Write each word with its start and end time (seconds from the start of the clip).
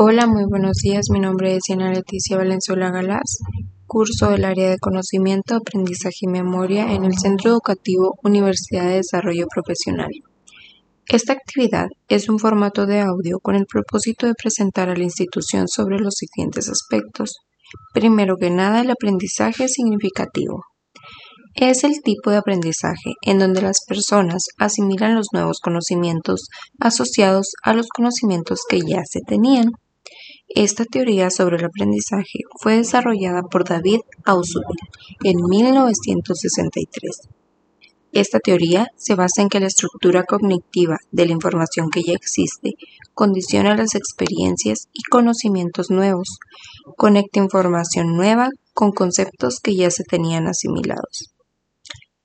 Hola, 0.00 0.28
muy 0.28 0.44
buenos 0.44 0.76
días. 0.76 1.06
Mi 1.10 1.18
nombre 1.18 1.56
es 1.56 1.64
Diana 1.66 1.90
Leticia 1.90 2.36
Valenzuela 2.36 2.92
Galás, 2.92 3.38
curso 3.88 4.30
del 4.30 4.44
área 4.44 4.70
de 4.70 4.78
conocimiento, 4.78 5.56
aprendizaje 5.56 6.18
y 6.20 6.28
memoria 6.28 6.92
en 6.92 7.04
el 7.04 7.18
Centro 7.18 7.50
Educativo 7.50 8.16
Universidad 8.22 8.84
de 8.84 8.98
Desarrollo 8.98 9.48
Profesional. 9.52 10.10
Esta 11.08 11.32
actividad 11.32 11.88
es 12.06 12.28
un 12.28 12.38
formato 12.38 12.86
de 12.86 13.00
audio 13.00 13.40
con 13.40 13.56
el 13.56 13.66
propósito 13.66 14.28
de 14.28 14.34
presentar 14.40 14.88
a 14.88 14.94
la 14.94 15.02
institución 15.02 15.66
sobre 15.66 15.98
los 15.98 16.14
siguientes 16.14 16.68
aspectos. 16.68 17.34
Primero 17.92 18.36
que 18.36 18.50
nada, 18.50 18.82
el 18.82 18.92
aprendizaje 18.92 19.66
significativo. 19.66 20.62
Es 21.56 21.82
el 21.82 22.02
tipo 22.04 22.30
de 22.30 22.36
aprendizaje 22.36 23.14
en 23.22 23.40
donde 23.40 23.62
las 23.62 23.78
personas 23.84 24.44
asimilan 24.58 25.16
los 25.16 25.26
nuevos 25.32 25.58
conocimientos 25.58 26.46
asociados 26.78 27.48
a 27.64 27.74
los 27.74 27.88
conocimientos 27.88 28.60
que 28.68 28.78
ya 28.78 29.02
se 29.04 29.22
tenían. 29.26 29.72
Esta 30.48 30.84
teoría 30.84 31.30
sobre 31.30 31.58
el 31.58 31.64
aprendizaje 31.66 32.40
fue 32.60 32.76
desarrollada 32.76 33.42
por 33.42 33.64
David 33.64 34.00
Ausubel 34.24 34.78
en 35.22 35.36
1963. 35.48 37.28
Esta 38.12 38.38
teoría 38.40 38.86
se 38.96 39.14
basa 39.14 39.42
en 39.42 39.50
que 39.50 39.60
la 39.60 39.66
estructura 39.66 40.24
cognitiva 40.24 40.96
de 41.10 41.26
la 41.26 41.32
información 41.32 41.90
que 41.90 42.02
ya 42.02 42.14
existe 42.14 42.72
condiciona 43.12 43.76
las 43.76 43.94
experiencias 43.94 44.88
y 44.94 45.02
conocimientos 45.10 45.90
nuevos, 45.90 46.38
conecta 46.96 47.40
información 47.40 48.16
nueva 48.16 48.48
con 48.72 48.92
conceptos 48.92 49.60
que 49.60 49.76
ya 49.76 49.90
se 49.90 50.04
tenían 50.04 50.46
asimilados. 50.46 51.34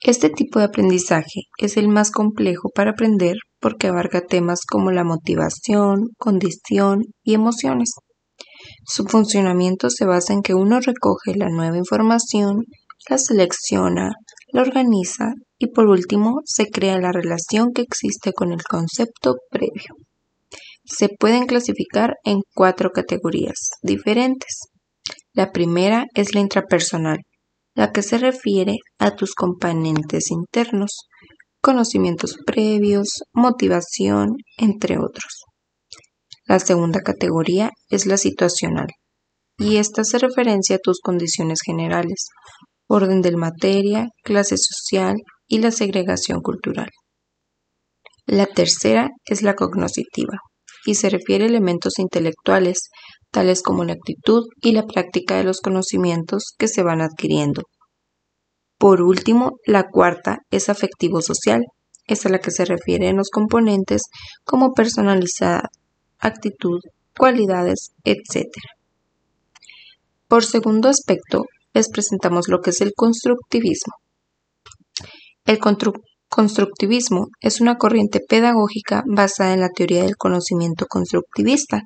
Este 0.00 0.30
tipo 0.30 0.58
de 0.60 0.66
aprendizaje 0.66 1.44
es 1.58 1.76
el 1.76 1.88
más 1.88 2.10
complejo 2.10 2.68
para 2.72 2.90
aprender 2.90 3.36
porque 3.58 3.88
abarca 3.88 4.20
temas 4.20 4.60
como 4.70 4.92
la 4.92 5.02
motivación, 5.02 6.10
condición 6.18 7.04
y 7.22 7.32
emociones. 7.34 7.94
Su 8.86 9.04
funcionamiento 9.04 9.88
se 9.90 10.04
basa 10.04 10.32
en 10.32 10.42
que 10.42 10.54
uno 10.54 10.80
recoge 10.80 11.34
la 11.36 11.48
nueva 11.48 11.78
información, 11.78 12.64
la 13.08 13.18
selecciona, 13.18 14.12
la 14.52 14.62
organiza 14.62 15.32
y 15.58 15.68
por 15.68 15.88
último 15.88 16.40
se 16.44 16.66
crea 16.66 17.00
la 17.00 17.12
relación 17.12 17.72
que 17.72 17.82
existe 17.82 18.32
con 18.32 18.52
el 18.52 18.62
concepto 18.62 19.36
previo. 19.50 19.96
Se 20.84 21.08
pueden 21.08 21.46
clasificar 21.46 22.14
en 22.24 22.42
cuatro 22.54 22.90
categorías 22.90 23.70
diferentes. 23.82 24.68
La 25.32 25.50
primera 25.50 26.04
es 26.14 26.34
la 26.34 26.40
intrapersonal, 26.40 27.18
la 27.74 27.90
que 27.90 28.02
se 28.02 28.18
refiere 28.18 28.76
a 28.98 29.12
tus 29.16 29.34
componentes 29.34 30.30
internos, 30.30 31.08
conocimientos 31.60 32.36
previos, 32.44 33.22
motivación, 33.32 34.36
entre 34.58 34.98
otros. 34.98 35.44
La 36.54 36.60
segunda 36.60 37.00
categoría 37.00 37.72
es 37.88 38.06
la 38.06 38.16
situacional, 38.16 38.86
y 39.58 39.78
esta 39.78 40.04
se 40.04 40.18
referencia 40.18 40.76
a 40.76 40.78
tus 40.80 41.00
condiciones 41.00 41.58
generales, 41.66 42.28
orden 42.86 43.22
del 43.22 43.36
materia, 43.36 44.06
clase 44.22 44.54
social 44.56 45.16
y 45.48 45.58
la 45.58 45.72
segregación 45.72 46.42
cultural. 46.42 46.90
La 48.24 48.46
tercera 48.46 49.08
es 49.24 49.42
la 49.42 49.54
cognoscitiva, 49.54 50.38
y 50.86 50.94
se 50.94 51.10
refiere 51.10 51.42
a 51.42 51.48
elementos 51.48 51.98
intelectuales 51.98 52.82
tales 53.32 53.60
como 53.60 53.82
la 53.82 53.94
actitud 53.94 54.44
y 54.62 54.70
la 54.70 54.86
práctica 54.86 55.34
de 55.34 55.42
los 55.42 55.60
conocimientos 55.60 56.54
que 56.56 56.68
se 56.68 56.84
van 56.84 57.00
adquiriendo. 57.00 57.62
Por 58.78 59.02
último, 59.02 59.56
la 59.66 59.88
cuarta 59.90 60.38
es 60.52 60.68
afectivo-social, 60.68 61.62
es 62.06 62.24
a 62.26 62.28
la 62.28 62.38
que 62.38 62.52
se 62.52 62.64
refieren 62.64 63.16
los 63.16 63.30
componentes 63.30 64.02
como 64.44 64.72
personalidad, 64.72 65.62
actitud, 66.24 66.80
cualidades, 67.16 67.92
etc. 68.02 68.48
Por 70.26 70.44
segundo 70.44 70.88
aspecto, 70.88 71.44
les 71.72 71.88
presentamos 71.88 72.48
lo 72.48 72.60
que 72.60 72.70
es 72.70 72.80
el 72.80 72.92
constructivismo. 72.94 73.94
El 75.44 75.58
constructivismo 76.28 77.26
es 77.40 77.60
una 77.60 77.76
corriente 77.76 78.20
pedagógica 78.26 79.02
basada 79.06 79.52
en 79.52 79.60
la 79.60 79.68
teoría 79.68 80.02
del 80.02 80.16
conocimiento 80.16 80.86
constructivista, 80.86 81.82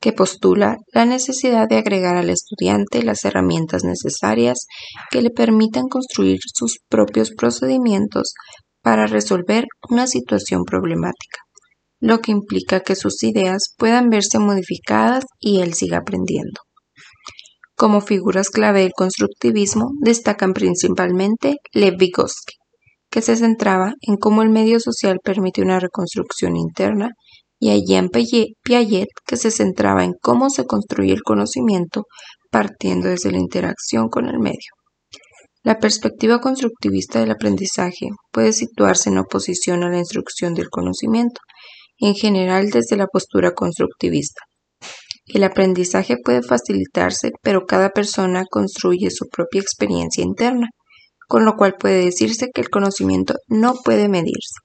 que 0.00 0.12
postula 0.12 0.76
la 0.92 1.04
necesidad 1.04 1.68
de 1.68 1.76
agregar 1.76 2.16
al 2.16 2.30
estudiante 2.30 3.02
las 3.02 3.24
herramientas 3.24 3.84
necesarias 3.84 4.66
que 5.10 5.22
le 5.22 5.30
permitan 5.30 5.88
construir 5.88 6.38
sus 6.52 6.78
propios 6.88 7.30
procedimientos 7.30 8.34
para 8.82 9.06
resolver 9.06 9.64
una 9.88 10.08
situación 10.08 10.64
problemática, 10.64 11.38
lo 12.02 12.18
que 12.18 12.32
implica 12.32 12.80
que 12.80 12.96
sus 12.96 13.22
ideas 13.22 13.74
puedan 13.78 14.10
verse 14.10 14.40
modificadas 14.40 15.24
y 15.38 15.60
él 15.60 15.72
siga 15.72 15.98
aprendiendo. 15.98 16.60
Como 17.76 18.00
figuras 18.00 18.50
clave 18.50 18.80
del 18.80 18.92
constructivismo 18.92 19.90
destacan 20.00 20.52
principalmente 20.52 21.58
Lev 21.72 21.96
Vygotsky, 21.96 22.56
que 23.08 23.22
se 23.22 23.36
centraba 23.36 23.94
en 24.00 24.16
cómo 24.16 24.42
el 24.42 24.50
medio 24.50 24.80
social 24.80 25.20
permite 25.22 25.62
una 25.62 25.78
reconstrucción 25.78 26.56
interna 26.56 27.10
y 27.60 27.70
a 27.70 27.76
Jean 27.76 28.08
Piaget, 28.08 29.08
que 29.24 29.36
se 29.36 29.52
centraba 29.52 30.02
en 30.02 30.14
cómo 30.20 30.50
se 30.50 30.66
construye 30.66 31.12
el 31.12 31.22
conocimiento 31.22 32.06
partiendo 32.50 33.10
desde 33.10 33.30
la 33.30 33.38
interacción 33.38 34.08
con 34.08 34.28
el 34.28 34.40
medio. 34.40 34.72
La 35.62 35.78
perspectiva 35.78 36.40
constructivista 36.40 37.20
del 37.20 37.30
aprendizaje 37.30 38.08
puede 38.32 38.52
situarse 38.52 39.10
en 39.10 39.18
oposición 39.18 39.84
a 39.84 39.90
la 39.90 39.98
instrucción 39.98 40.54
del 40.54 40.68
conocimiento, 40.68 41.40
en 42.02 42.14
general 42.14 42.70
desde 42.70 42.96
la 42.96 43.06
postura 43.06 43.52
constructivista. 43.52 44.42
El 45.26 45.44
aprendizaje 45.44 46.16
puede 46.22 46.42
facilitarse, 46.42 47.30
pero 47.42 47.64
cada 47.64 47.90
persona 47.90 48.44
construye 48.50 49.10
su 49.10 49.28
propia 49.28 49.62
experiencia 49.62 50.22
interna, 50.22 50.68
con 51.28 51.44
lo 51.44 51.54
cual 51.56 51.76
puede 51.78 52.04
decirse 52.04 52.50
que 52.52 52.60
el 52.60 52.68
conocimiento 52.68 53.34
no 53.48 53.74
puede 53.82 54.08
medirse 54.08 54.60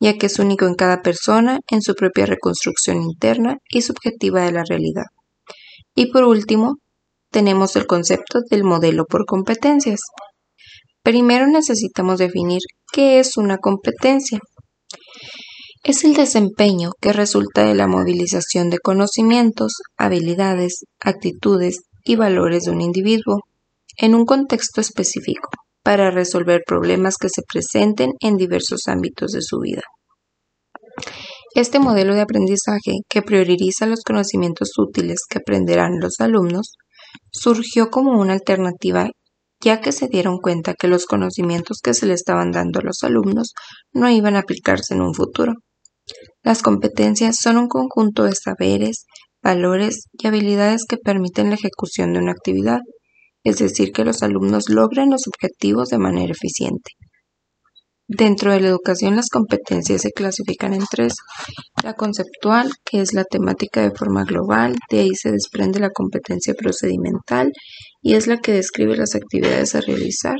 ya 0.00 0.16
que 0.16 0.26
es 0.26 0.38
único 0.38 0.66
en 0.66 0.74
cada 0.74 1.02
persona 1.02 1.60
en 1.68 1.82
su 1.82 1.94
propia 1.94 2.26
reconstrucción 2.26 3.02
interna 3.02 3.58
y 3.68 3.82
subjetiva 3.82 4.42
de 4.42 4.52
la 4.52 4.64
realidad. 4.64 5.06
Y 5.94 6.12
por 6.12 6.24
último, 6.24 6.76
tenemos 7.30 7.76
el 7.76 7.86
concepto 7.86 8.40
del 8.50 8.64
modelo 8.64 9.04
por 9.06 9.26
competencias. 9.26 10.00
Primero 11.02 11.46
necesitamos 11.46 12.18
definir 12.18 12.60
qué 12.92 13.18
es 13.18 13.36
una 13.36 13.58
competencia. 13.58 14.38
Es 15.84 16.04
el 16.04 16.14
desempeño 16.14 16.90
que 17.00 17.12
resulta 17.12 17.64
de 17.64 17.74
la 17.74 17.86
movilización 17.86 18.68
de 18.68 18.78
conocimientos, 18.78 19.72
habilidades, 19.96 20.84
actitudes 21.00 21.82
y 22.04 22.16
valores 22.16 22.64
de 22.64 22.72
un 22.72 22.80
individuo 22.80 23.42
en 23.96 24.14
un 24.14 24.24
contexto 24.24 24.80
específico 24.80 25.48
para 25.84 26.10
resolver 26.10 26.62
problemas 26.66 27.16
que 27.16 27.28
se 27.28 27.42
presenten 27.42 28.12
en 28.20 28.36
diversos 28.36 28.88
ámbitos 28.88 29.30
de 29.32 29.42
su 29.42 29.60
vida. 29.60 29.82
Este 31.54 31.78
modelo 31.78 32.14
de 32.14 32.22
aprendizaje, 32.22 32.98
que 33.08 33.22
prioriza 33.22 33.86
los 33.86 34.02
conocimientos 34.02 34.72
útiles 34.78 35.20
que 35.28 35.38
aprenderán 35.38 36.00
los 36.00 36.20
alumnos, 36.20 36.72
surgió 37.32 37.88
como 37.88 38.18
una 38.20 38.34
alternativa 38.34 39.08
ya 39.60 39.80
que 39.80 39.92
se 39.92 40.08
dieron 40.08 40.38
cuenta 40.38 40.74
que 40.74 40.88
los 40.88 41.06
conocimientos 41.06 41.78
que 41.82 41.94
se 41.94 42.06
le 42.06 42.14
estaban 42.14 42.52
dando 42.52 42.80
a 42.80 42.82
los 42.82 43.02
alumnos 43.02 43.54
no 43.92 44.08
iban 44.08 44.36
a 44.36 44.40
aplicarse 44.40 44.94
en 44.94 45.02
un 45.02 45.14
futuro. 45.14 45.54
Las 46.42 46.62
competencias 46.62 47.36
son 47.40 47.56
un 47.56 47.68
conjunto 47.68 48.24
de 48.24 48.34
saberes, 48.34 49.04
valores 49.42 50.04
y 50.12 50.26
habilidades 50.26 50.84
que 50.88 50.96
permiten 50.96 51.48
la 51.48 51.56
ejecución 51.56 52.12
de 52.12 52.20
una 52.20 52.32
actividad 52.32 52.80
es 53.44 53.58
decir, 53.58 53.92
que 53.92 54.04
los 54.04 54.22
alumnos 54.22 54.68
logren 54.68 55.10
los 55.10 55.22
objetivos 55.26 55.88
de 55.88 55.98
manera 55.98 56.32
eficiente. 56.32 56.90
Dentro 58.06 58.52
de 58.52 58.60
la 58.60 58.68
educación 58.68 59.16
las 59.16 59.28
competencias 59.28 60.00
se 60.00 60.10
clasifican 60.10 60.72
en 60.72 60.84
tres. 60.90 61.14
La 61.82 61.94
conceptual, 61.94 62.70
que 62.84 63.00
es 63.00 63.12
la 63.12 63.24
temática 63.24 63.82
de 63.82 63.90
forma 63.90 64.24
global, 64.24 64.76
de 64.90 65.00
ahí 65.00 65.14
se 65.14 65.30
desprende 65.30 65.78
la 65.78 65.90
competencia 65.90 66.54
procedimental 66.54 67.52
y 68.02 68.14
es 68.14 68.26
la 68.26 68.38
que 68.38 68.52
describe 68.52 68.96
las 68.96 69.14
actividades 69.14 69.74
a 69.74 69.82
realizar. 69.82 70.36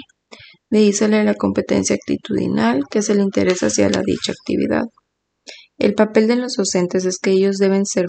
De 0.71 0.79
ahí 0.79 0.93
sale 0.93 1.25
la 1.25 1.35
competencia 1.35 1.97
actitudinal, 1.97 2.85
que 2.91 3.01
es 3.01 3.11
el 3.11 3.21
interés 3.21 3.61
hacia 3.61 3.91
la 3.91 4.03
dicha 4.03 4.33
actividad. 4.33 4.85
El 5.79 5.95
papel 5.95 6.27
de 6.27 6.35
los 6.35 6.55
docentes 6.55 7.05
es 7.05 7.19
que 7.19 7.31
ellos 7.31 7.57
deben 7.57 7.87
ser 7.87 8.07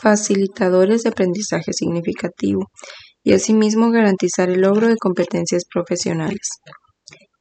facilitadores 0.00 1.02
de 1.02 1.10
aprendizaje 1.10 1.74
significativo 1.74 2.70
y 3.22 3.34
asimismo 3.34 3.90
garantizar 3.90 4.48
el 4.48 4.62
logro 4.62 4.88
de 4.88 4.96
competencias 4.96 5.64
profesionales. 5.70 6.48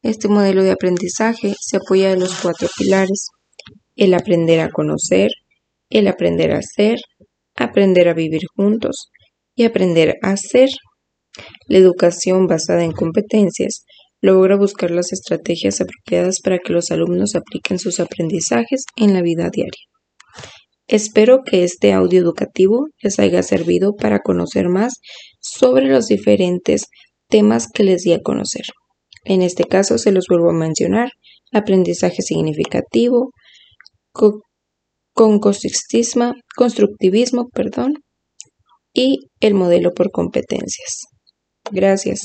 Este 0.02 0.28
modelo 0.28 0.64
de 0.64 0.72
aprendizaje 0.72 1.54
se 1.62 1.78
apoya 1.78 2.12
en 2.12 2.20
los 2.20 2.36
cuatro 2.42 2.68
pilares, 2.78 3.28
el 3.96 4.14
aprender 4.14 4.60
a 4.60 4.70
conocer, 4.70 5.30
el 5.90 6.08
aprender 6.08 6.52
a 6.52 6.62
ser, 6.62 7.00
aprender 7.56 8.10
a 8.10 8.14
vivir 8.14 8.42
juntos 8.54 9.10
y 9.56 9.64
aprender 9.64 10.16
a 10.24 10.32
hacer. 10.32 10.68
La 11.68 11.78
educación 11.78 12.48
basada 12.48 12.84
en 12.84 12.92
competencias 12.92 13.86
logra 14.22 14.56
buscar 14.56 14.92
las 14.92 15.14
estrategias 15.14 15.82
apropiadas 15.82 16.42
para 16.42 16.60
que 16.60 16.74
los 16.74 16.92
alumnos 16.92 17.36
apliquen 17.36 17.80
sus 17.80 18.00
aprendizajes 18.00 18.84
en 18.96 19.14
la 19.14 19.22
vida 19.22 19.50
diaria. 19.52 19.84
Espero 20.88 21.44
que 21.44 21.64
este 21.64 21.92
audio 21.92 22.20
educativo 22.20 22.88
les 23.02 23.20
haya 23.20 23.44
servido 23.44 23.96
para 23.96 24.20
conocer 24.20 24.70
más 24.70 24.94
sobre 25.42 25.88
los 25.88 26.08
diferentes 26.08 26.86
temas 27.28 27.68
que 27.72 27.84
les 27.84 28.04
di 28.04 28.14
a 28.14 28.22
conocer. 28.22 28.64
En 29.26 29.42
este 29.42 29.66
caso 29.66 29.98
se 29.98 30.14
los 30.14 30.28
vuelvo 30.30 30.50
a 30.50 30.54
mencionar, 30.54 31.10
aprendizaje 31.52 32.22
significativo, 32.22 33.32
con 34.14 35.40
constructivismo, 35.40 37.50
perdón, 37.50 37.96
y 38.94 39.28
el 39.42 39.54
modelo 39.54 39.94
por 39.94 40.12
competencias. 40.12 41.08
Gracias. 41.70 42.22